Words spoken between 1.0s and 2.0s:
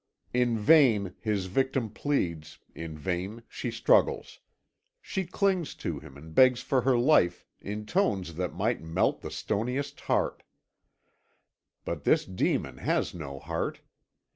his victim